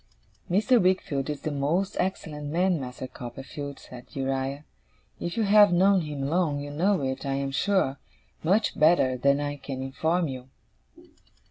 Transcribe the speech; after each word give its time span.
'Mr. 0.49 0.81
Wickfield 0.81 1.29
is 1.29 1.45
a 1.45 1.51
most 1.51 1.95
excellent 1.99 2.49
man, 2.51 2.79
Master 2.81 3.05
Copperfield,' 3.05 3.77
said 3.77 4.07
Uriah. 4.15 4.63
'If 5.19 5.37
you 5.37 5.43
have 5.43 5.71
known 5.71 6.01
him 6.01 6.23
long, 6.27 6.59
you 6.59 6.71
know 6.71 7.03
it, 7.03 7.23
I 7.23 7.35
am 7.35 7.51
sure, 7.51 7.99
much 8.41 8.75
better 8.75 9.15
than 9.15 9.39
I 9.39 9.57
can 9.57 9.83
inform 9.83 10.27
you. 10.27 10.49